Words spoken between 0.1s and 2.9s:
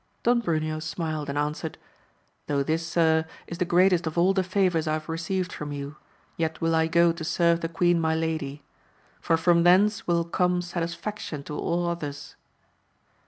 Don Bruneo smiled and answered. Though this,